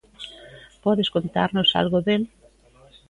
Podes 0.83 1.11
contarnos 1.15 1.75
algo 1.81 1.97
del? 2.07 2.23